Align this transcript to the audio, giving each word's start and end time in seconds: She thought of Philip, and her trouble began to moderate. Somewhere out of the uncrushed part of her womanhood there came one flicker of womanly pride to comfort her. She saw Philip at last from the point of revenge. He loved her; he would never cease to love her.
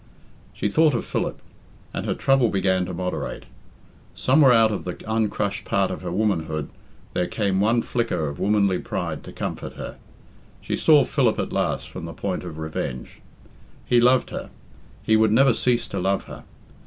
She 0.51 0.67
thought 0.67 0.95
of 0.95 1.05
Philip, 1.05 1.39
and 1.93 2.07
her 2.07 2.15
trouble 2.15 2.49
began 2.49 2.85
to 2.87 2.93
moderate. 2.95 3.43
Somewhere 4.15 4.51
out 4.51 4.71
of 4.71 4.83
the 4.83 4.97
uncrushed 5.07 5.63
part 5.63 5.91
of 5.91 6.01
her 6.01 6.11
womanhood 6.11 6.71
there 7.13 7.27
came 7.27 7.61
one 7.61 7.83
flicker 7.83 8.27
of 8.27 8.39
womanly 8.39 8.79
pride 8.79 9.23
to 9.25 9.31
comfort 9.31 9.73
her. 9.73 9.97
She 10.59 10.75
saw 10.75 11.03
Philip 11.03 11.37
at 11.37 11.53
last 11.53 11.87
from 11.87 12.05
the 12.05 12.13
point 12.13 12.43
of 12.43 12.57
revenge. 12.57 13.21
He 13.85 14.01
loved 14.01 14.31
her; 14.31 14.49
he 15.03 15.15
would 15.15 15.31
never 15.31 15.53
cease 15.53 15.87
to 15.89 15.99
love 15.99 16.23
her. 16.23 16.45